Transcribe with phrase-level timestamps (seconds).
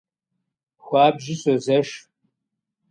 [0.83, 1.89] Хуабжьу созэш…